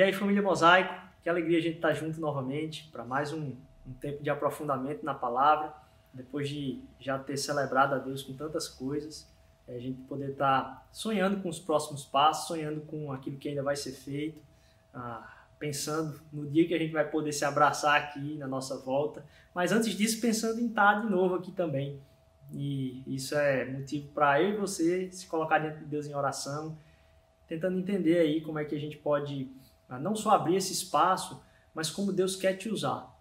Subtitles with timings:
[0.00, 3.52] E aí, família Mosaico, que alegria a gente estar junto novamente para mais um,
[3.86, 5.74] um, tempo de aprofundamento na palavra,
[6.14, 9.28] depois de já ter celebrado a Deus com tantas coisas,
[9.68, 13.62] é, a gente poder estar sonhando com os próximos passos, sonhando com aquilo que ainda
[13.62, 14.40] vai ser feito,
[14.94, 19.22] ah, pensando no dia que a gente vai poder se abraçar aqui na nossa volta,
[19.54, 22.00] mas antes disso, pensando em estar de novo aqui também.
[22.50, 26.74] E isso é motivo para eu e você se colocar diante de Deus em oração,
[27.46, 29.60] tentando entender aí como é que a gente pode
[29.98, 31.42] não só abrir esse espaço,
[31.74, 33.12] mas como Deus quer te usar.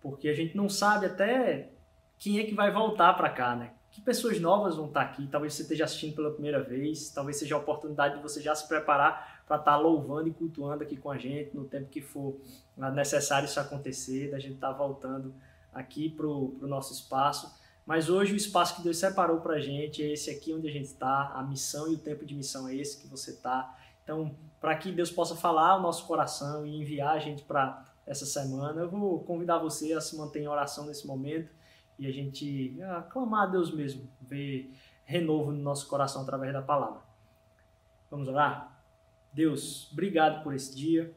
[0.00, 1.70] Porque a gente não sabe até
[2.18, 3.72] quem é que vai voltar para cá, né?
[3.90, 7.54] Que pessoas novas vão estar aqui, talvez você esteja assistindo pela primeira vez, talvez seja
[7.54, 11.16] a oportunidade de você já se preparar para estar louvando e cultuando aqui com a
[11.16, 12.38] gente no tempo que for
[12.76, 15.34] necessário isso acontecer, da gente estar voltando
[15.72, 17.54] aqui para o nosso espaço.
[17.86, 20.72] Mas hoje o espaço que Deus separou para a gente é esse aqui onde a
[20.72, 23.78] gente está, a missão e o tempo de missão é esse que você está.
[24.06, 28.24] Então, para que Deus possa falar ao nosso coração e enviar a gente para essa
[28.24, 31.52] semana, eu vou convidar você a se manter em oração nesse momento
[31.98, 34.72] e a gente a clamar a Deus mesmo, ver
[35.04, 37.00] renovo no nosso coração através da palavra.
[38.08, 38.80] Vamos orar?
[39.32, 41.12] Deus, obrigado por esse dia.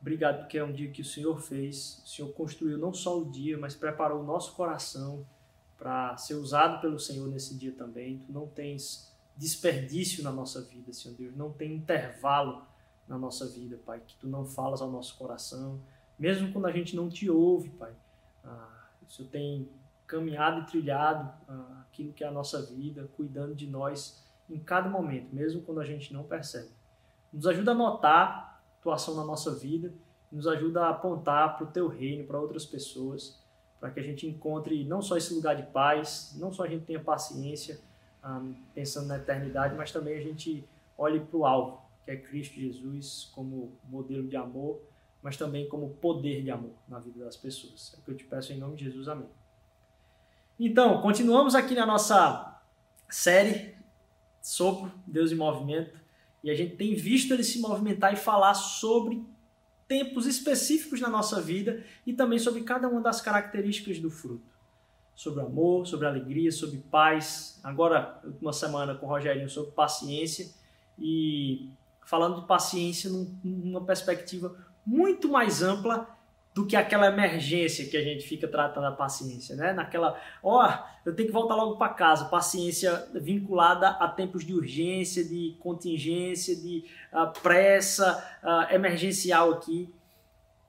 [0.00, 2.02] Obrigado porque é um dia que o Senhor fez.
[2.04, 5.24] O Senhor construiu não só o dia, mas preparou o nosso coração
[5.78, 8.18] para ser usado pelo Senhor nesse dia também.
[8.18, 11.36] Tu não tens desperdício na nossa vida, Senhor Deus.
[11.36, 12.66] Não tem intervalo
[13.08, 15.80] na nossa vida, Pai, que tu não falas ao nosso coração,
[16.18, 17.92] mesmo quando a gente não te ouve, Pai.
[18.44, 19.68] Ah, o Senhor tem
[20.06, 24.88] caminhado e trilhado ah, aquilo que é a nossa vida, cuidando de nós em cada
[24.88, 26.70] momento, mesmo quando a gente não percebe.
[27.32, 29.92] Nos ajuda a notar a tua ação na nossa vida,
[30.30, 33.40] nos ajuda a apontar para o teu reino, para outras pessoas,
[33.80, 36.84] para que a gente encontre não só esse lugar de paz, não só a gente
[36.84, 37.80] tenha paciência,
[38.24, 40.64] um, pensando na eternidade, mas também a gente
[40.96, 44.80] olhe para o alvo, que é Cristo Jesus, como modelo de amor,
[45.22, 47.94] mas também como poder de amor na vida das pessoas.
[47.94, 49.28] É o que eu te peço em nome de Jesus, amém.
[50.58, 52.60] Então, continuamos aqui na nossa
[53.08, 53.74] série
[54.40, 56.00] Sopro, Deus em Movimento,
[56.42, 59.24] e a gente tem visto ele se movimentar e falar sobre
[59.86, 64.51] tempos específicos na nossa vida e também sobre cada uma das características do fruto
[65.14, 67.60] sobre amor, sobre alegria, sobre paz.
[67.62, 70.48] Agora, uma semana com o Rogerinho sobre paciência
[70.98, 71.68] e
[72.04, 73.10] falando de paciência
[73.42, 76.08] numa perspectiva muito mais ampla
[76.54, 79.72] do que aquela emergência que a gente fica tratando a paciência, né?
[79.72, 84.52] Naquela, ó, oh, eu tenho que voltar logo para casa, paciência vinculada a tempos de
[84.52, 89.88] urgência, de contingência, de uh, pressa uh, emergencial aqui.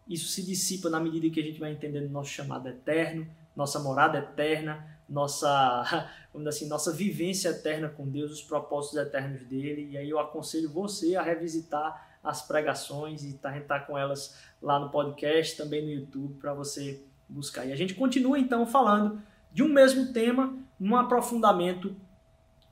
[0.08, 4.18] Isso se dissipa na medida que a gente vai entendendo nosso chamado eterno, nossa morada
[4.18, 9.90] eterna, nossa, vamos assim, nossa vivência eterna com Deus, os propósitos eternos dele.
[9.92, 14.80] E aí eu aconselho você a revisitar as pregações e tá, estar com elas lá
[14.80, 17.66] no podcast, também no YouTube, para você buscar.
[17.66, 19.22] E a gente continua então falando
[19.52, 21.96] de um mesmo tema, num aprofundamento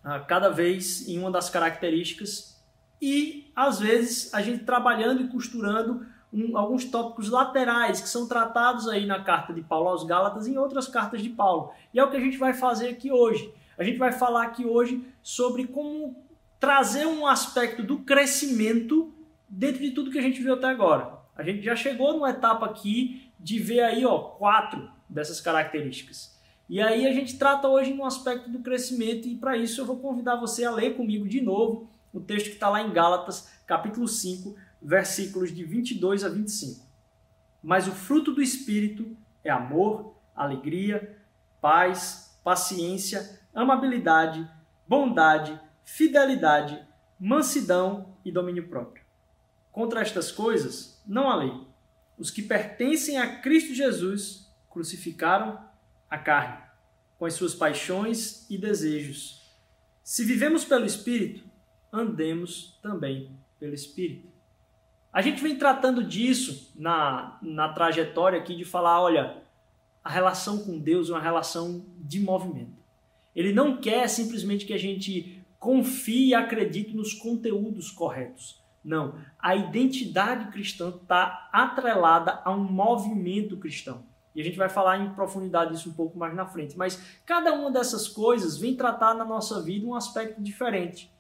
[0.04, 2.60] ah, cada vez em uma das características
[3.02, 8.88] e às vezes a gente trabalhando e costurando um, alguns tópicos laterais que são tratados
[8.88, 11.72] aí na carta de Paulo aos Gálatas e em outras cartas de Paulo.
[11.94, 13.54] E é o que a gente vai fazer aqui hoje.
[13.78, 16.16] A gente vai falar aqui hoje sobre como
[16.60, 19.14] trazer um aspecto do crescimento
[19.50, 21.20] dentro de tudo que a gente viu até agora.
[21.36, 26.40] A gente já chegou numa etapa aqui de ver aí, ó, quatro dessas características.
[26.70, 29.98] E aí a gente trata hoje no aspecto do crescimento e para isso eu vou
[29.98, 34.08] convidar você a ler comigo de novo o texto que está lá em Gálatas, capítulo
[34.08, 36.86] 5, versículos de 22 a 25.
[37.62, 41.18] Mas o fruto do Espírito é amor, alegria,
[41.62, 44.50] paz, paciência, amabilidade,
[44.88, 46.84] bondade, fidelidade,
[47.20, 49.04] mansidão e domínio próprio.
[49.72, 51.54] Contra estas coisas não há lei.
[52.18, 55.60] Os que pertencem a Cristo Jesus crucificaram
[56.10, 56.62] a carne,
[57.18, 59.42] com as suas paixões e desejos.
[60.04, 61.44] Se vivemos pelo Espírito,
[61.92, 64.31] andemos também pelo Espírito.
[65.14, 69.42] A gente vem tratando disso na, na trajetória aqui de falar, olha,
[70.02, 72.80] a relação com Deus é uma relação de movimento.
[73.36, 78.62] Ele não quer simplesmente que a gente confie e acredite nos conteúdos corretos.
[78.84, 84.04] Não, a identidade cristã está atrelada a um movimento cristão.
[84.34, 86.78] E a gente vai falar em profundidade disso um pouco mais na frente.
[86.78, 91.12] Mas cada uma dessas coisas vem tratar na nossa vida um aspecto diferente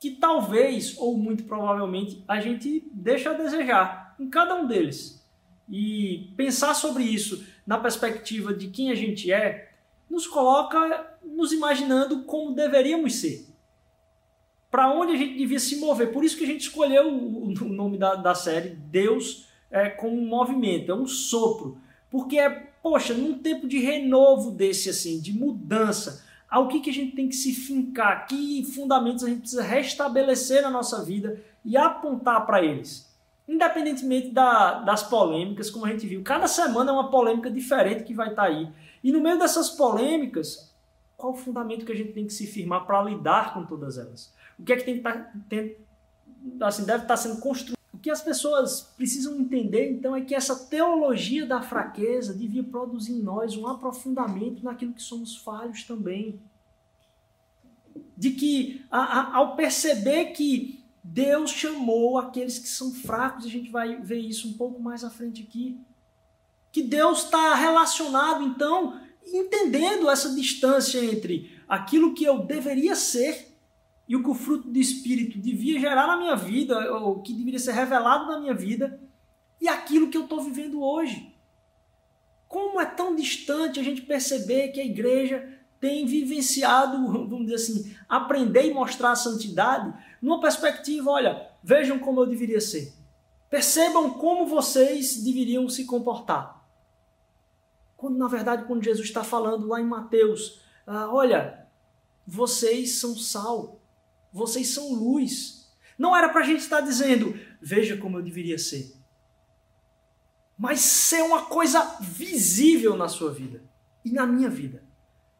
[0.00, 5.22] que talvez, ou muito provavelmente, a gente deixa a desejar em cada um deles.
[5.68, 9.70] E pensar sobre isso na perspectiva de quem a gente é,
[10.08, 13.46] nos coloca nos imaginando como deveríamos ser.
[14.70, 16.12] para onde a gente devia se mover.
[16.12, 20.26] Por isso que a gente escolheu o, nome da, da série Deus é, como um
[20.26, 21.78] movimento, é um sopro.
[22.08, 22.48] Porque é,
[22.82, 27.28] poxa, num tempo de renovo desse assim, de mudança, ao que, que a gente tem
[27.28, 32.64] que se fincar, que fundamentos a gente precisa restabelecer na nossa vida e apontar para
[32.64, 33.08] eles.
[33.46, 38.14] Independentemente da, das polêmicas, como a gente viu, cada semana é uma polêmica diferente que
[38.14, 38.68] vai estar tá aí.
[39.02, 40.74] E no meio dessas polêmicas,
[41.16, 44.32] qual o fundamento que a gente tem que se firmar para lidar com todas elas?
[44.58, 45.32] O que é que tem que estar,
[46.58, 47.79] tá, assim, deve estar tá sendo construído?
[48.02, 53.22] Que as pessoas precisam entender, então, é que essa teologia da fraqueza devia produzir em
[53.22, 56.40] nós um aprofundamento naquilo que somos falhos também.
[58.16, 63.70] De que, a, a, ao perceber que Deus chamou aqueles que são fracos, a gente
[63.70, 65.78] vai ver isso um pouco mais à frente aqui.
[66.72, 73.49] Que Deus está relacionado, então, entendendo essa distância entre aquilo que eu deveria ser
[74.10, 77.60] e o que o fruto do Espírito devia gerar na minha vida, ou que deveria
[77.60, 79.00] ser revelado na minha vida,
[79.60, 81.32] e aquilo que eu estou vivendo hoje.
[82.48, 87.96] Como é tão distante a gente perceber que a igreja tem vivenciado, vamos dizer assim,
[88.08, 92.92] aprender e mostrar a santidade numa perspectiva, olha, vejam como eu deveria ser.
[93.48, 96.66] Percebam como vocês deveriam se comportar.
[97.96, 101.64] Quando, na verdade, quando Jesus está falando lá em Mateus, ah, olha,
[102.26, 103.79] vocês são sal,
[104.32, 105.70] vocês são luz.
[105.98, 108.94] Não era para a gente estar dizendo, veja como eu deveria ser.
[110.58, 113.62] Mas ser uma coisa visível na sua vida
[114.04, 114.84] e na minha vida.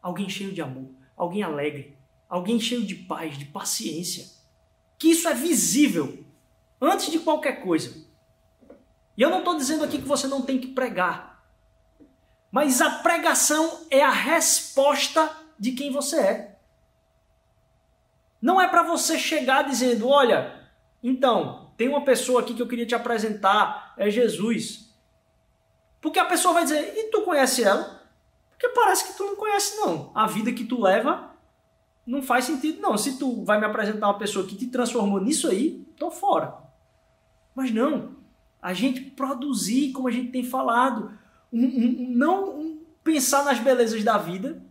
[0.01, 1.97] Alguém cheio de amor, alguém alegre,
[2.27, 4.25] alguém cheio de paz, de paciência.
[4.97, 6.25] Que isso é visível
[6.79, 8.05] antes de qualquer coisa.
[9.15, 11.43] E eu não estou dizendo aqui que você não tem que pregar.
[12.51, 16.50] Mas a pregação é a resposta de quem você é.
[18.41, 20.59] Não é para você chegar dizendo, olha,
[21.03, 24.91] então, tem uma pessoa aqui que eu queria te apresentar, é Jesus.
[26.01, 28.01] Porque a pessoa vai dizer, e tu conhece ela?
[28.49, 30.11] Porque parece que tu não conhece não.
[30.15, 31.35] A vida que tu leva
[32.05, 32.97] não faz sentido não.
[32.97, 36.55] Se tu vai me apresentar uma pessoa que te transformou nisso aí, tô fora.
[37.55, 38.15] Mas não.
[38.59, 41.11] A gente produzir, como a gente tem falado,
[41.53, 44.63] um, um, não um, pensar nas belezas da vida,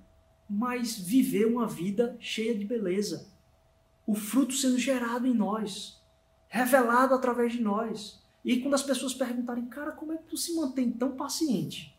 [0.48, 3.30] mas viver uma vida cheia de beleza
[4.10, 6.02] o fruto sendo gerado em nós,
[6.48, 8.20] revelado através de nós.
[8.44, 11.96] E quando as pessoas perguntarem, cara, como é que tu se mantém tão paciente?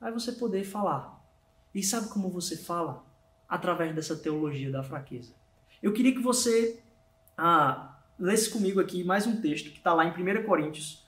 [0.00, 1.24] Aí você poder falar.
[1.72, 3.06] E sabe como você fala?
[3.48, 5.32] Através dessa teologia da fraqueza.
[5.80, 6.82] Eu queria que você
[7.38, 11.06] ah, lesse comigo aqui mais um texto que está lá em 1 Coríntios,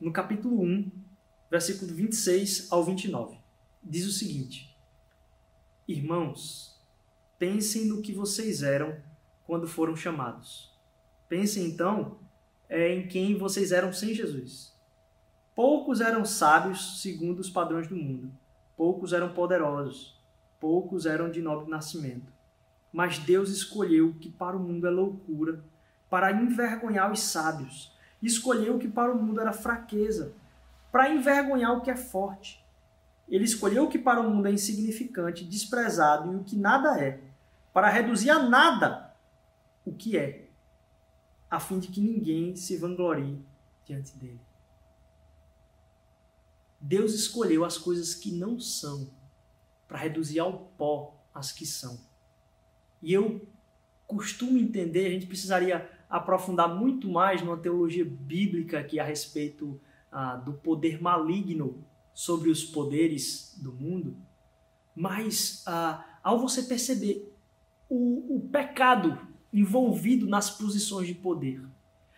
[0.00, 0.90] no capítulo 1,
[1.48, 3.38] versículo 26 ao 29.
[3.80, 4.76] Diz o seguinte:
[5.86, 6.76] Irmãos,
[7.38, 9.13] pensem no que vocês eram
[9.46, 10.72] quando foram chamados.
[11.28, 12.18] Pensem então
[12.68, 14.72] é, em quem vocês eram sem Jesus.
[15.54, 18.32] Poucos eram sábios segundo os padrões do mundo,
[18.76, 20.20] poucos eram poderosos,
[20.58, 22.32] poucos eram de nobre nascimento.
[22.92, 25.62] Mas Deus escolheu o que para o mundo é loucura,
[26.10, 27.92] para envergonhar os sábios.
[28.22, 30.32] Escolheu o que para o mundo era fraqueza,
[30.90, 32.64] para envergonhar o que é forte.
[33.28, 37.20] Ele escolheu o que para o mundo é insignificante, desprezado e o que nada é,
[37.72, 39.03] para reduzir a nada
[39.84, 40.48] o que é,
[41.50, 43.38] a fim de que ninguém se vanglorie
[43.84, 44.40] diante dele.
[46.80, 49.10] Deus escolheu as coisas que não são
[49.86, 51.98] para reduzir ao pó as que são.
[53.02, 53.46] E eu
[54.06, 60.36] costumo entender, a gente precisaria aprofundar muito mais numa teologia bíblica aqui a respeito ah,
[60.36, 64.16] do poder maligno sobre os poderes do mundo,
[64.94, 67.34] mas ah, ao você perceber
[67.88, 71.62] o, o pecado envolvido nas posições de poder.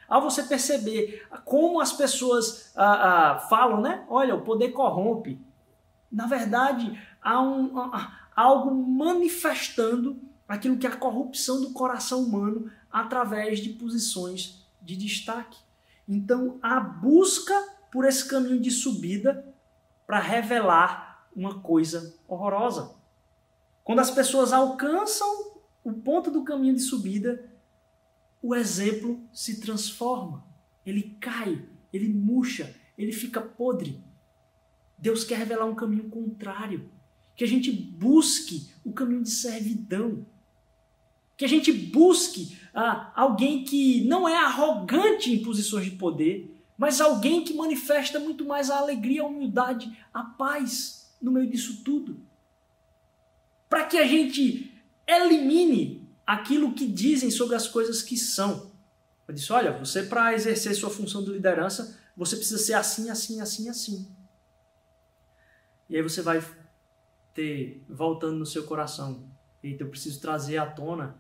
[0.09, 4.05] Ao você perceber como as pessoas ah, ah, falam, né?
[4.09, 5.41] Olha, o poder corrompe.
[6.11, 7.73] Na verdade, há, um,
[8.35, 15.59] algo manifestando aquilo que é a corrupção do coração humano através de posições de destaque.
[16.09, 17.55] Então, a busca
[17.91, 19.45] por esse caminho de subida
[20.07, 22.95] para revelar uma coisa horrorosa.
[23.83, 25.46] Quando as pessoas alcançam
[26.07, 27.51] ponto do caminho de subida,
[28.41, 30.47] o exemplo se transforma.
[30.87, 34.01] Ele cai, ele murcha, ele fica podre.
[34.97, 36.89] Deus quer revelar um caminho contrário.
[37.35, 40.25] Que a gente busque o caminho de servidão.
[41.37, 47.01] Que a gente busque ah, alguém que não é arrogante em posições de poder, mas
[47.01, 52.25] alguém que manifesta muito mais a alegria, a humildade, a paz no meio disso tudo.
[53.69, 54.76] Para que a gente
[55.07, 58.73] elimine aquilo que dizem sobre as coisas que são.
[59.27, 63.41] Eu disse: olha, você para exercer sua função de liderança, você precisa ser assim, assim,
[63.41, 64.09] assim, assim.
[65.89, 66.43] E aí você vai
[67.33, 69.31] ter voltando no seu coração.
[69.63, 71.19] Eita, eu preciso trazer à tona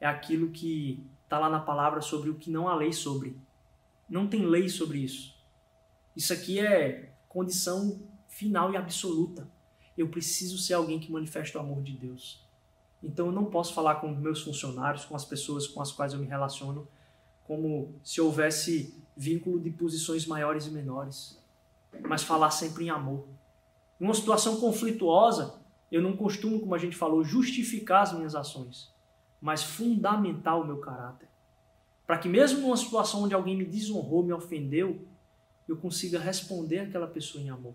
[0.00, 3.38] é aquilo que está lá na palavra sobre o que não há lei sobre.
[4.08, 5.38] Não tem lei sobre isso.
[6.16, 9.48] Isso aqui é condição final e absoluta.
[9.96, 12.44] Eu preciso ser alguém que manifesta o amor de Deus.
[13.02, 16.18] Então eu não posso falar com meus funcionários, com as pessoas com as quais eu
[16.18, 16.86] me relaciono,
[17.46, 21.42] como se houvesse vínculo de posições maiores e menores,
[22.02, 23.26] mas falar sempre em amor.
[24.00, 28.92] Em uma situação conflituosa, eu não costumo, como a gente falou, justificar as minhas ações,
[29.40, 31.28] mas fundamentar o meu caráter.
[32.06, 35.06] Para que mesmo numa situação onde alguém me desonrou, me ofendeu,
[35.68, 37.74] eu consiga responder àquela pessoa em amor.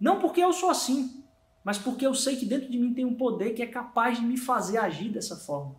[0.00, 1.21] Não porque eu sou assim,
[1.64, 4.24] mas porque eu sei que dentro de mim tem um poder que é capaz de
[4.24, 5.76] me fazer agir dessa forma.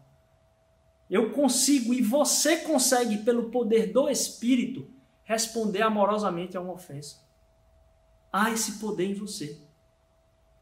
[1.10, 4.90] Eu consigo e você consegue, pelo poder do Espírito,
[5.24, 7.22] responder amorosamente a uma ofensa.
[8.32, 9.62] Há esse poder em você.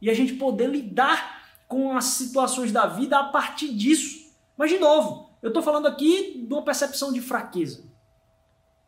[0.01, 4.34] E a gente poder lidar com as situações da vida a partir disso.
[4.58, 7.86] Mas, de novo, eu estou falando aqui de uma percepção de fraqueza.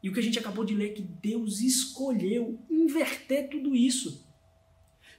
[0.01, 4.27] E o que a gente acabou de ler é que Deus escolheu inverter tudo isso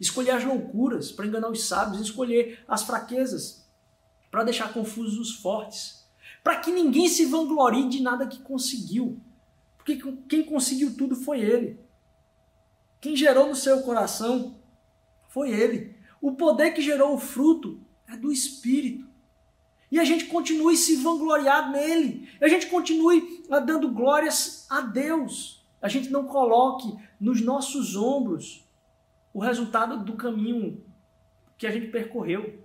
[0.00, 3.64] escolher as loucuras para enganar os sábios, escolher as fraquezas
[4.30, 6.04] para deixar confusos os fortes,
[6.42, 9.20] para que ninguém se vanglorie de nada que conseguiu,
[9.76, 9.96] porque
[10.28, 11.78] quem conseguiu tudo foi Ele.
[13.00, 14.56] Quem gerou no seu coração
[15.28, 15.94] foi Ele.
[16.20, 19.06] O poder que gerou o fruto é do Espírito.
[19.90, 22.28] E a gente continue se vangloriar nele.
[22.40, 25.64] A gente continue dando glórias a Deus.
[25.80, 28.63] A gente não coloque nos nossos ombros
[29.34, 30.80] o resultado do caminho
[31.58, 32.62] que a gente percorreu.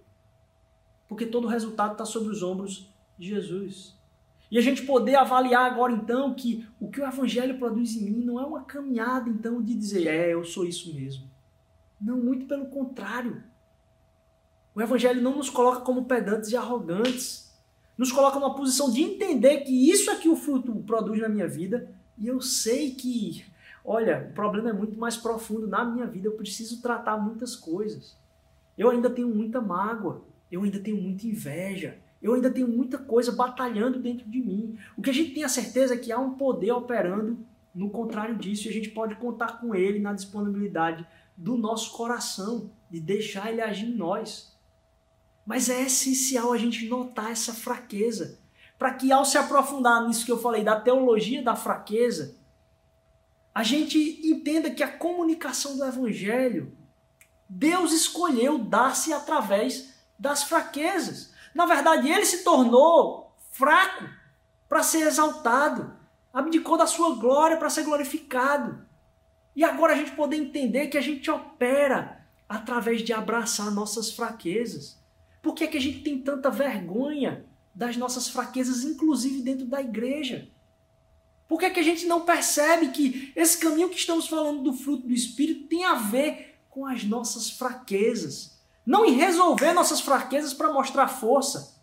[1.07, 3.97] Porque todo o resultado está sobre os ombros de Jesus.
[4.51, 8.23] E a gente poder avaliar agora então que o que o Evangelho produz em mim
[8.23, 11.27] não é uma caminhada então de dizer, é, eu sou isso mesmo.
[11.99, 13.43] Não, muito pelo contrário.
[14.73, 17.51] O Evangelho não nos coloca como pedantes e arrogantes.
[17.97, 21.47] Nos coloca numa posição de entender que isso é que o fruto produz na minha
[21.47, 21.91] vida.
[22.17, 23.43] E eu sei que
[23.83, 28.17] olha, o problema é muito mais profundo na minha vida, eu preciso tratar muitas coisas.
[28.77, 33.31] Eu ainda tenho muita mágoa, eu ainda tenho muita inveja, eu ainda tenho muita coisa
[33.31, 34.77] batalhando dentro de mim.
[34.97, 37.37] O que a gente tem a certeza é que há um poder operando
[37.73, 41.05] no contrário disso e a gente pode contar com ele na disponibilidade
[41.35, 44.57] do nosso coração, de deixar ele agir em nós.
[45.45, 48.39] Mas é essencial a gente notar essa fraqueza,
[48.77, 52.38] para que ao se aprofundar nisso que eu falei da teologia da fraqueza,
[53.53, 56.75] a gente entenda que a comunicação do Evangelho,
[57.47, 61.33] Deus escolheu dar-se através das fraquezas.
[61.53, 64.05] Na verdade, ele se tornou fraco
[64.67, 65.97] para ser exaltado,
[66.31, 68.85] abdicou da sua glória para ser glorificado.
[69.55, 74.99] E agora a gente poder entender que a gente opera através de abraçar nossas fraquezas.
[75.41, 79.81] Por que, é que a gente tem tanta vergonha das nossas fraquezas, inclusive dentro da
[79.81, 80.49] igreja?
[81.49, 84.71] Por que, é que a gente não percebe que esse caminho que estamos falando do
[84.71, 88.61] fruto do Espírito tem a ver com as nossas fraquezas?
[88.85, 91.81] Não em resolver nossas fraquezas para mostrar força,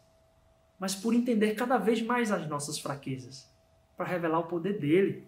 [0.78, 3.50] mas por entender cada vez mais as nossas fraquezas,
[3.96, 5.26] para revelar o poder dele.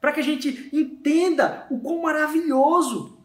[0.00, 3.22] Para que a gente entenda o quão maravilhoso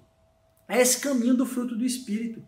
[0.68, 2.46] é esse caminho do fruto do Espírito.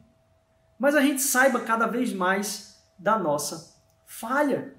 [0.78, 4.78] Mas a gente saiba cada vez mais da nossa falha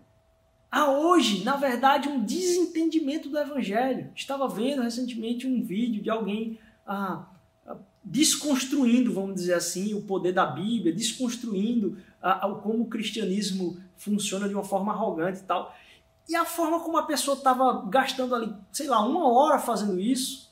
[0.70, 4.10] há hoje, na verdade, um desentendimento do Evangelho.
[4.14, 7.26] Estava vendo recentemente um vídeo de alguém ah,
[7.66, 14.48] ah, desconstruindo, vamos dizer assim, o poder da Bíblia, desconstruindo ah, como o cristianismo funciona
[14.48, 15.74] de uma forma arrogante e tal.
[16.28, 20.48] E a forma como a pessoa estava gastando ali, sei lá, uma hora fazendo isso,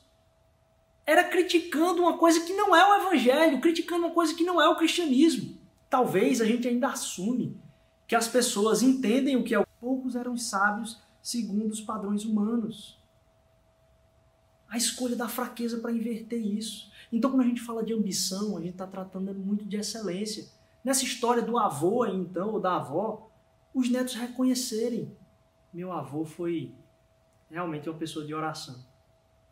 [1.05, 4.67] era criticando uma coisa que não é o Evangelho, criticando uma coisa que não é
[4.67, 5.57] o cristianismo.
[5.89, 7.57] Talvez a gente ainda assume
[8.07, 12.97] que as pessoas entendem o que é o poucos eram sábios segundo os padrões humanos.
[14.67, 16.91] A escolha da fraqueza para inverter isso.
[17.11, 20.47] Então, quando a gente fala de ambição, a gente está tratando muito de excelência.
[20.83, 23.29] Nessa história do avô, então, ou da avó,
[23.73, 25.11] os netos reconhecerem:
[25.73, 26.73] meu avô foi
[27.49, 28.75] realmente uma pessoa de oração.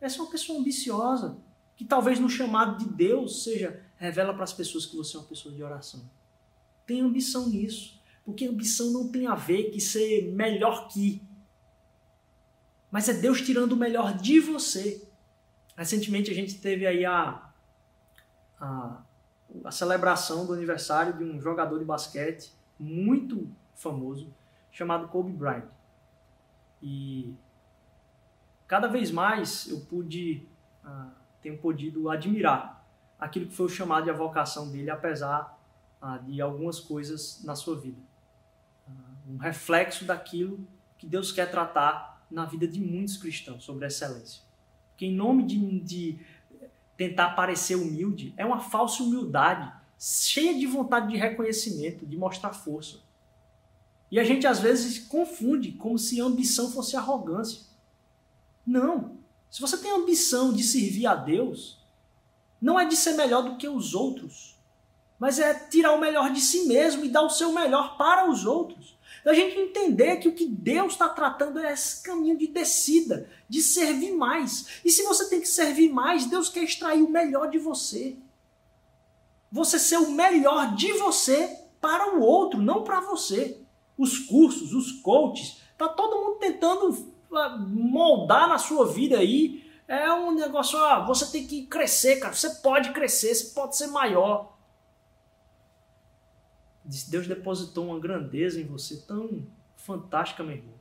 [0.00, 1.36] Essa é uma pessoa ambiciosa,
[1.76, 5.26] que talvez no chamado de Deus seja revela para as pessoas que você é uma
[5.26, 6.08] pessoa de oração.
[6.86, 7.97] Tem ambição nisso.
[8.28, 11.22] Porque ambição não tem a ver com ser melhor que.
[12.90, 15.02] Mas é Deus tirando o melhor de você.
[15.74, 17.50] Recentemente a gente teve aí a,
[18.60, 19.02] a,
[19.64, 24.30] a celebração do aniversário de um jogador de basquete muito famoso
[24.70, 25.64] chamado Kobe Bryant.
[26.82, 27.34] E
[28.66, 30.46] cada vez mais eu pude,
[30.84, 32.86] ah, tenho podido admirar
[33.18, 35.58] aquilo que foi chamado de a vocação dele, apesar
[35.98, 38.07] ah, de algumas coisas na sua vida.
[39.28, 40.66] Um reflexo daquilo
[40.96, 44.42] que Deus quer tratar na vida de muitos cristãos sobre excelência.
[44.96, 46.18] Que em nome de, de
[46.96, 52.98] tentar parecer humilde, é uma falsa humildade, cheia de vontade de reconhecimento, de mostrar força.
[54.10, 57.62] E a gente às vezes confunde como se ambição fosse arrogância.
[58.66, 59.16] Não.
[59.50, 61.78] Se você tem ambição de servir a Deus,
[62.60, 64.56] não é de ser melhor do que os outros,
[65.18, 68.44] mas é tirar o melhor de si mesmo e dar o seu melhor para os
[68.44, 68.97] outros.
[69.28, 73.60] Da gente entender que o que Deus está tratando é esse caminho de descida, de
[73.60, 74.80] servir mais.
[74.82, 78.16] E se você tem que servir mais, Deus quer extrair o melhor de você.
[79.52, 83.60] Você ser o melhor de você para o outro, não para você
[83.98, 89.62] os cursos, os coaches, tá todo mundo tentando ah, moldar na sua vida aí.
[89.86, 92.32] É um negócio, ah, você tem que crescer, cara.
[92.32, 94.57] Você pode crescer, você pode ser maior.
[97.08, 100.74] Deus depositou uma grandeza em você tão fantástica, meu irmão.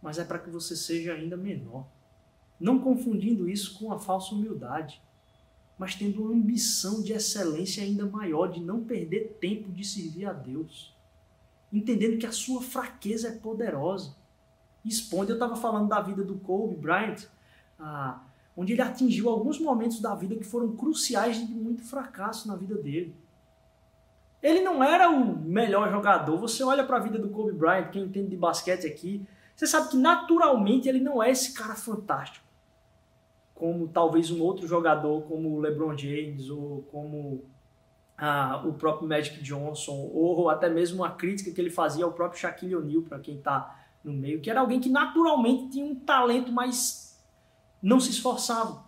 [0.00, 1.86] Mas é para que você seja ainda menor.
[2.58, 5.02] Não confundindo isso com a falsa humildade,
[5.78, 10.32] mas tendo uma ambição de excelência ainda maior, de não perder tempo de servir a
[10.32, 10.92] Deus
[11.72, 14.14] entendendo que a sua fraqueza é poderosa.
[14.84, 17.24] Exponde, eu estava falando da vida do Kobe Bryant,
[17.78, 18.20] ah,
[18.56, 22.74] onde ele atingiu alguns momentos da vida que foram cruciais de muito fracasso na vida
[22.74, 23.14] dele.
[24.42, 26.36] Ele não era o melhor jogador.
[26.38, 29.24] Você olha para a vida do Kobe Bryant, quem entende de basquete aqui,
[29.54, 32.44] você sabe que naturalmente ele não é esse cara fantástico.
[33.54, 37.44] Como talvez um outro jogador, como o LeBron James ou como
[38.18, 42.40] ah, o próprio Magic Johnson, ou até mesmo a crítica que ele fazia ao próprio
[42.40, 46.50] Shaquille O'Neal, para quem está no meio, que era alguém que naturalmente tinha um talento,
[46.50, 47.22] mas
[47.80, 48.82] não se esforçava.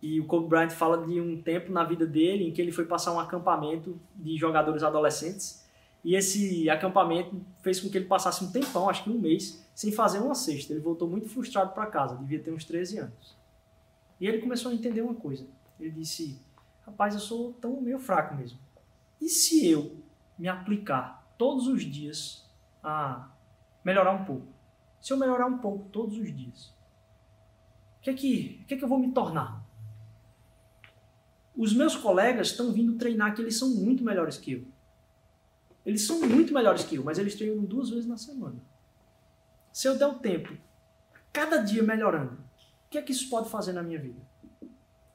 [0.00, 2.84] E o Kobe Bryant fala de um tempo na vida dele em que ele foi
[2.84, 5.66] passar um acampamento de jogadores adolescentes,
[6.04, 9.90] e esse acampamento fez com que ele passasse um tempão, acho que um mês, sem
[9.90, 10.72] fazer uma cesta.
[10.72, 13.36] Ele voltou muito frustrado para casa, devia ter uns 13 anos.
[14.20, 15.46] E ele começou a entender uma coisa.
[15.78, 16.40] Ele disse:
[16.86, 18.58] rapaz, eu sou tão meio fraco mesmo.
[19.20, 19.96] E se eu
[20.38, 22.48] me aplicar todos os dias
[22.82, 23.30] a
[23.84, 24.46] melhorar um pouco?
[25.00, 26.74] Se eu melhorar um pouco todos os dias,
[27.98, 29.64] o que é que, que, é que eu vou me tornar?
[31.58, 34.64] Os meus colegas estão vindo treinar que eles são muito melhores que eu.
[35.84, 38.62] Eles são muito melhores que eu, mas eles treinam duas vezes na semana.
[39.72, 40.56] Se eu der o tempo,
[41.32, 44.20] cada dia melhorando, o que é que isso pode fazer na minha vida?
[44.62, 44.68] O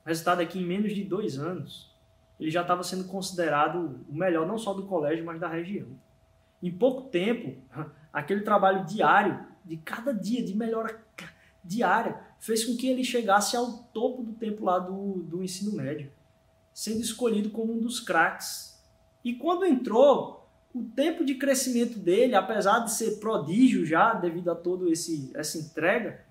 [0.06, 1.95] resultado é que em menos de dois anos,
[2.38, 5.88] ele já estava sendo considerado o melhor não só do colégio, mas da região.
[6.62, 7.56] Em pouco tempo,
[8.12, 11.01] aquele trabalho diário, de cada dia, de melhora
[11.63, 16.12] diária, fez com que ele chegasse ao topo do tempo lá do, do ensino médio,
[16.74, 18.80] sendo escolhido como um dos craques.
[19.24, 24.56] E quando entrou, o tempo de crescimento dele, apesar de ser prodígio já, devido a
[24.56, 26.24] toda essa entrega,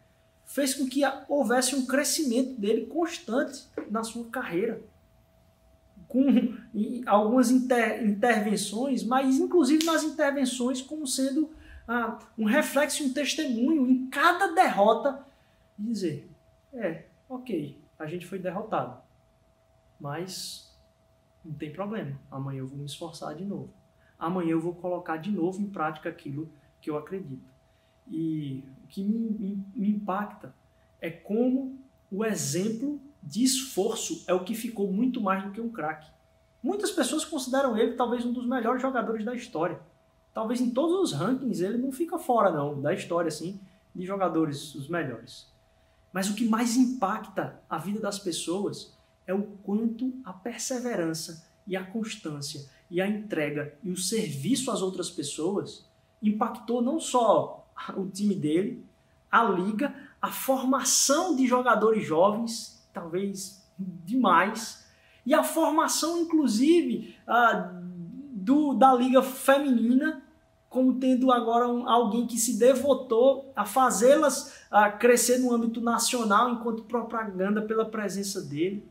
[0.45, 4.83] fez com que houvesse um crescimento dele constante na sua carreira.
[6.09, 6.55] Com
[7.07, 11.51] algumas inter, intervenções, mas inclusive nas intervenções como sendo
[11.87, 15.25] ah, um reflexo, um testemunho em cada derrota,
[15.79, 16.29] dizer:
[16.75, 19.01] é, ok, a gente foi derrotado,
[20.03, 20.69] mas
[21.45, 23.73] não tem problema, amanhã eu vou me esforçar de novo.
[24.19, 27.49] Amanhã eu vou colocar de novo em prática aquilo que eu acredito.
[28.09, 30.53] E o que me, me, me impacta
[31.01, 31.79] é como
[32.11, 36.11] o exemplo de esforço é o que ficou muito mais do que um craque.
[36.61, 39.81] Muitas pessoas consideram ele talvez um dos melhores jogadores da história.
[40.35, 43.61] Talvez em todos os rankings ele não fica fora não da história assim
[43.95, 45.53] de jogadores os melhores.
[46.12, 51.77] Mas o que mais impacta a vida das pessoas é o quanto a perseverança e
[51.77, 55.87] a constância e a entrega e o serviço às outras pessoas
[56.23, 58.85] impactou não só o time dele,
[59.31, 64.87] a liga, a formação de jogadores jovens, talvez demais,
[65.25, 67.83] e a formação, inclusive, uh,
[68.33, 70.23] do, da liga feminina,
[70.69, 76.51] como tendo agora um, alguém que se devotou a fazê-las uh, crescer no âmbito nacional
[76.51, 78.87] enquanto propaganda pela presença dele.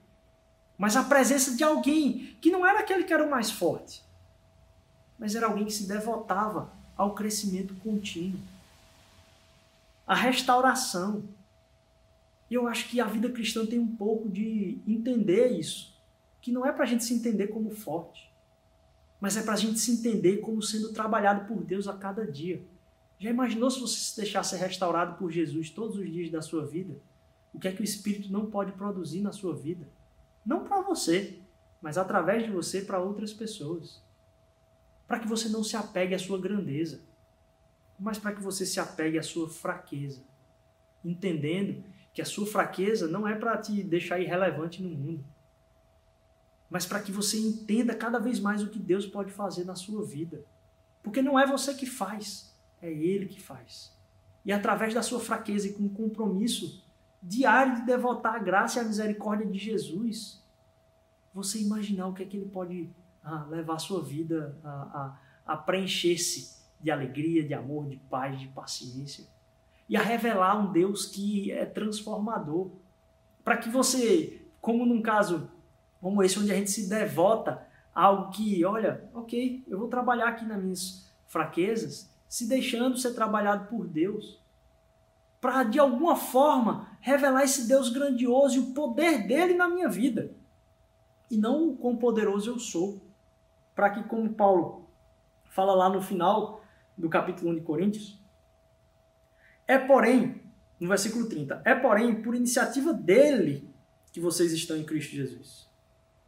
[0.81, 4.03] Mas a presença de alguém que não era aquele que era o mais forte,
[5.19, 8.39] mas era alguém que se devotava ao crescimento contínuo
[10.07, 11.23] a restauração.
[12.49, 15.95] E eu acho que a vida cristã tem um pouco de entender isso,
[16.41, 18.33] que não é para a gente se entender como forte,
[19.19, 22.59] mas é para a gente se entender como sendo trabalhado por Deus a cada dia.
[23.19, 26.65] Já imaginou se você se deixar ser restaurado por Jesus todos os dias da sua
[26.65, 26.99] vida?
[27.53, 29.87] O que é que o Espírito não pode produzir na sua vida?
[30.45, 31.39] Não para você,
[31.81, 34.03] mas através de você para outras pessoas.
[35.07, 37.01] Para que você não se apegue à sua grandeza,
[37.99, 40.23] mas para que você se apegue à sua fraqueza,
[41.03, 45.23] entendendo que a sua fraqueza não é para te deixar irrelevante no mundo,
[46.69, 50.05] mas para que você entenda cada vez mais o que Deus pode fazer na sua
[50.05, 50.45] vida.
[51.03, 53.93] Porque não é você que faz, é Ele que faz.
[54.45, 56.83] E através da sua fraqueza e com compromisso
[57.21, 60.41] diário de devotar a graça e a misericórdia de Jesus,
[61.33, 62.89] você imaginar o que é que Ele pode
[63.23, 64.69] ah, levar a sua vida a,
[65.45, 69.25] a, a preencher-se de alegria, de amor, de paz, de paciência.
[69.87, 72.71] E a revelar um Deus que é transformador.
[73.43, 75.49] Para que você, como num caso
[76.01, 77.61] como esse, onde a gente se devota
[77.93, 83.13] a algo que, olha, ok, eu vou trabalhar aqui nas minhas fraquezas, se deixando ser
[83.13, 84.40] trabalhado por Deus.
[85.41, 90.33] Para, de alguma forma, revelar esse Deus grandioso e o poder dele na minha vida.
[91.29, 93.01] E não o quão poderoso eu sou.
[93.75, 94.87] Para que, como Paulo
[95.49, 96.61] fala lá no final
[96.97, 98.21] do capítulo 1 de Coríntios,
[99.67, 100.41] é porém,
[100.79, 103.69] no versículo 30, é porém por iniciativa dele
[104.13, 105.71] que vocês estão em Cristo Jesus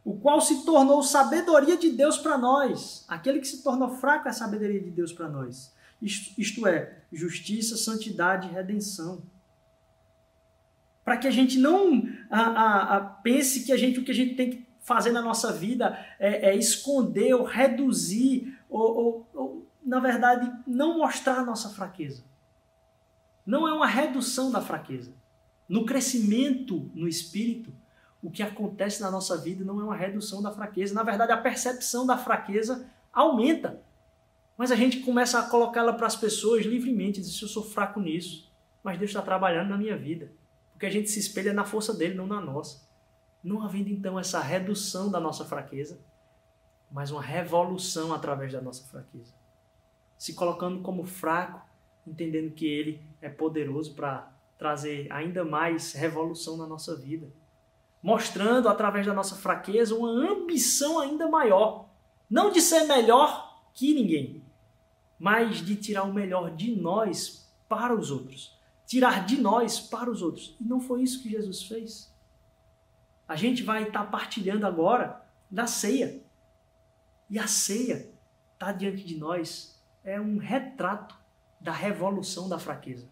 [0.04, 3.04] o qual se tornou sabedoria de Deus para nós.
[3.08, 5.73] Aquele que se tornou fraco é a sabedoria de Deus para nós.
[6.04, 9.22] Isto, isto, é, justiça, santidade e redenção.
[11.02, 14.14] Para que a gente não a, a, a, pense que a gente, o que a
[14.14, 19.66] gente tem que fazer na nossa vida é, é esconder ou reduzir, ou, ou, ou,
[19.82, 22.22] na verdade, não mostrar a nossa fraqueza.
[23.46, 25.12] Não é uma redução da fraqueza.
[25.66, 27.72] No crescimento no espírito,
[28.22, 30.94] o que acontece na nossa vida não é uma redução da fraqueza.
[30.94, 33.82] Na verdade, a percepção da fraqueza aumenta.
[34.56, 38.52] Mas a gente começa a colocá-la para as pessoas livremente, diz: eu sou fraco nisso,
[38.82, 40.32] mas Deus está trabalhando na minha vida.
[40.72, 42.88] Porque a gente se espelha na força dele, não na nossa.
[43.42, 46.00] Não havendo então essa redução da nossa fraqueza,
[46.90, 49.34] mas uma revolução através da nossa fraqueza.
[50.16, 51.60] Se colocando como fraco,
[52.06, 57.30] entendendo que ele é poderoso para trazer ainda mais revolução na nossa vida
[58.04, 61.88] mostrando através da nossa fraqueza uma ambição ainda maior.
[62.28, 64.43] Não de ser melhor que ninguém,
[65.24, 68.60] mas de tirar o melhor de nós para os outros.
[68.84, 70.54] Tirar de nós para os outros.
[70.60, 72.14] E não foi isso que Jesus fez.
[73.26, 76.22] A gente vai estar partilhando agora da ceia.
[77.30, 78.12] E a ceia
[78.52, 79.82] está diante de nós.
[80.04, 81.18] É um retrato
[81.58, 83.08] da revolução da fraqueza.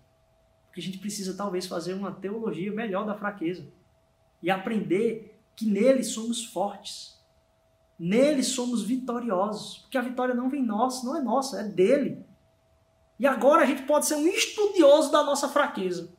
[0.67, 3.67] Porque a gente precisa talvez fazer uma teologia melhor da fraqueza
[4.43, 7.12] e aprender que nele somos fortes.
[7.99, 12.25] Nele somos vitoriosos, porque a vitória não vem nossa, não é nossa, é dele.
[13.19, 16.13] E agora a gente pode ser um estudioso da nossa fraqueza.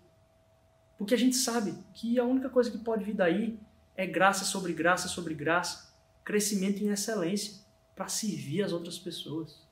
[0.98, 3.60] Porque a gente sabe que a única coisa que pode vir daí
[3.96, 7.62] é graça sobre graça sobre graça, crescimento em excelência
[7.96, 9.68] para servir as outras pessoas.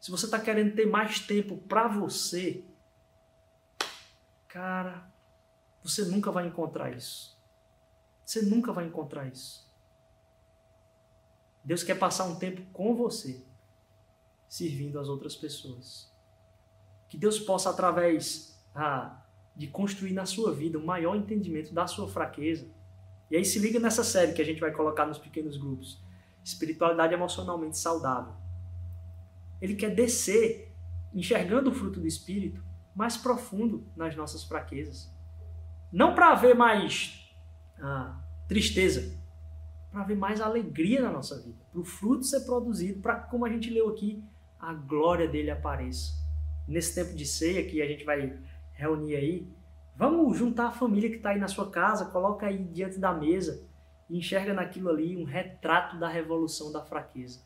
[0.00, 2.64] Se você está querendo ter mais tempo para você,
[4.48, 5.08] cara,
[5.82, 7.36] você nunca vai encontrar isso.
[8.24, 9.67] Você nunca vai encontrar isso.
[11.68, 13.44] Deus quer passar um tempo com você,
[14.48, 16.10] servindo as outras pessoas.
[17.10, 19.22] Que Deus possa, através ah,
[19.54, 22.66] de construir na sua vida um maior entendimento da sua fraqueza.
[23.30, 26.02] E aí se liga nessa série que a gente vai colocar nos pequenos grupos.
[26.42, 28.32] Espiritualidade emocionalmente saudável.
[29.60, 30.74] Ele quer descer,
[31.12, 35.12] enxergando o fruto do Espírito, mais profundo nas nossas fraquezas.
[35.92, 37.30] Não para ver mais
[37.78, 39.17] ah, tristeza,
[39.90, 43.50] para ver mais alegria na nossa vida, para o fruto ser produzido, para como a
[43.50, 44.22] gente leu aqui,
[44.58, 46.12] a glória dele apareça.
[46.66, 48.38] Nesse tempo de ceia que a gente vai
[48.72, 49.48] reunir aí,
[49.96, 53.66] vamos juntar a família que está aí na sua casa, coloca aí diante da mesa
[54.10, 57.40] e enxerga naquilo ali um retrato da revolução da fraqueza.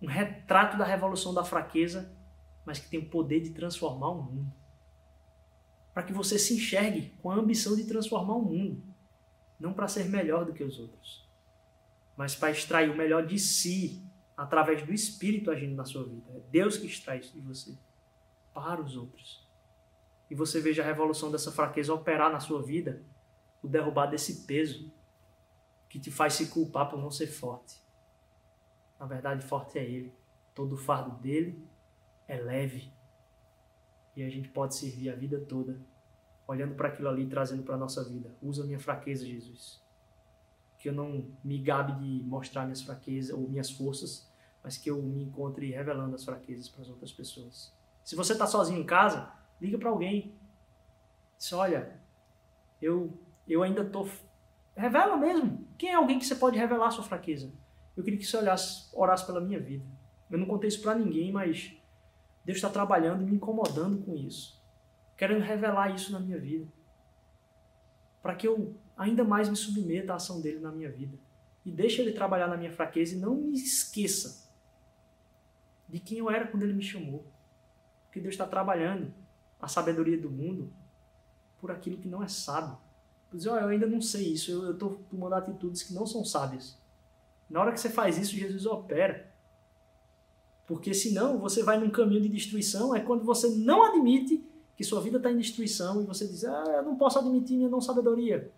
[0.00, 2.12] Um retrato da revolução da fraqueza,
[2.64, 4.62] mas que tem o poder de transformar o mundo
[5.92, 8.82] para que você se enxergue com a ambição de transformar o mundo,
[9.60, 11.21] não para ser melhor do que os outros,
[12.16, 14.04] mas para extrair o melhor de si
[14.36, 16.30] através do Espírito agindo na sua vida.
[16.34, 17.76] É Deus que extrai isso de você
[18.52, 19.48] para os outros.
[20.30, 23.02] E você veja a revolução dessa fraqueza operar na sua vida,
[23.62, 24.90] o derrubar desse peso
[25.88, 27.80] que te faz se culpar por não ser forte.
[28.98, 30.12] Na verdade, forte é Ele.
[30.54, 31.62] Todo o fardo dele
[32.26, 32.92] é leve
[34.16, 35.80] e a gente pode servir a vida toda
[36.46, 38.34] olhando para aquilo ali e trazendo para a nossa vida.
[38.42, 39.82] Usa minha fraqueza, Jesus.
[40.82, 44.28] Que eu não me gabe de mostrar minhas fraquezas ou minhas forças,
[44.64, 47.72] mas que eu me encontre revelando as fraquezas para as outras pessoas.
[48.02, 50.34] Se você está sozinho em casa, liga para alguém.
[51.38, 52.00] Diz, olha,
[52.80, 53.16] eu,
[53.46, 54.08] eu ainda estou...
[54.74, 55.64] Revela mesmo.
[55.78, 57.52] Quem é alguém que você pode revelar a sua fraqueza?
[57.96, 59.84] Eu queria que você olhasse, orasse pela minha vida.
[60.28, 61.76] Eu não contei isso para ninguém, mas
[62.44, 64.60] Deus está trabalhando e me incomodando com isso.
[65.16, 66.66] Querendo revelar isso na minha vida.
[68.20, 71.16] Para que eu ainda mais me submeta à ação dele na minha vida.
[71.64, 74.50] E deixe ele trabalhar na minha fraqueza e não me esqueça
[75.88, 77.24] de quem eu era quando ele me chamou.
[78.04, 79.12] Porque Deus está trabalhando
[79.60, 80.72] a sabedoria do mundo
[81.60, 82.76] por aquilo que não é sábio.
[83.30, 86.24] Por dizer, oh, eu ainda não sei isso, eu estou tomando atitudes que não são
[86.24, 86.76] sábias.
[87.48, 89.30] Na hora que você faz isso, Jesus opera.
[90.66, 94.44] Porque senão você vai num caminho de destruição, é quando você não admite
[94.76, 97.68] que sua vida está em destruição e você diz, ah, eu não posso admitir minha
[97.68, 98.50] não sabedoria.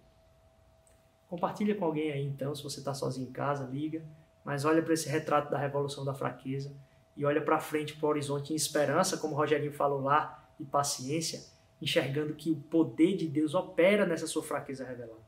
[1.35, 4.05] Compartilha com alguém aí então, se você está sozinho em casa, liga,
[4.45, 6.73] mas olha para esse retrato da revolução da fraqueza
[7.17, 10.65] e olha para frente, para o horizonte em esperança, como o Rogerinho falou lá, e
[10.65, 11.45] paciência,
[11.83, 15.25] enxergando que o poder de Deus opera nessa sua fraqueza revelada.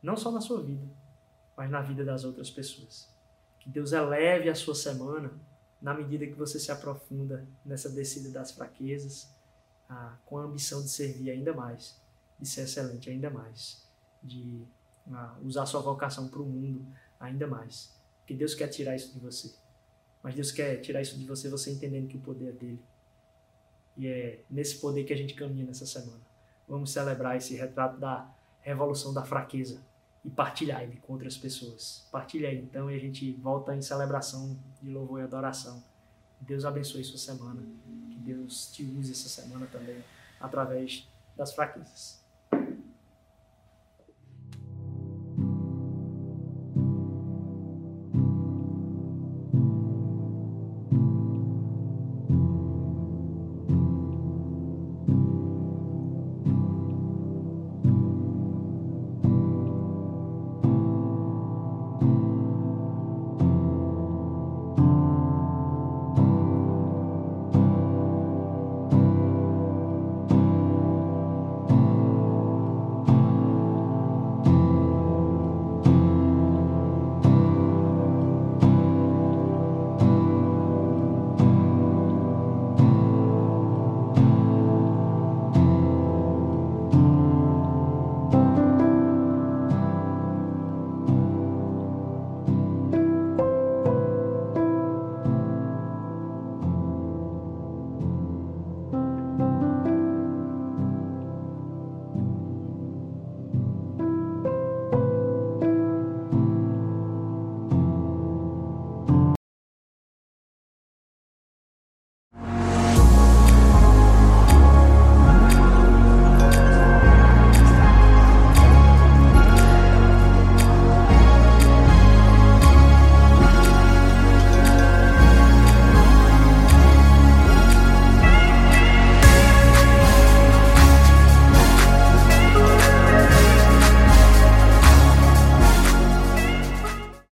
[0.00, 0.86] Não só na sua vida,
[1.56, 3.12] mas na vida das outras pessoas.
[3.58, 5.32] Que Deus eleve a sua semana
[5.82, 9.28] na medida que você se aprofunda nessa descida das fraquezas,
[9.88, 12.00] ah, com a ambição de servir ainda mais,
[12.38, 13.89] de ser excelente ainda mais
[14.22, 14.62] de
[15.06, 16.86] uh, usar sua vocação para o mundo
[17.18, 17.94] ainda mais.
[18.20, 19.54] Porque Deus quer tirar isso de você.
[20.22, 22.82] Mas Deus quer tirar isso de você, você entendendo que o poder é dele.
[23.96, 26.20] E é nesse poder que a gente caminha nessa semana.
[26.68, 28.30] Vamos celebrar esse retrato da
[28.60, 29.82] revolução da fraqueza
[30.24, 32.06] e partilhar ele com outras pessoas.
[32.12, 35.82] Partilha aí então e a gente volta em celebração de louvor e adoração.
[36.40, 37.62] Deus abençoe sua semana.
[38.10, 40.02] Que Deus te use essa semana também
[40.38, 42.19] através das fraquezas.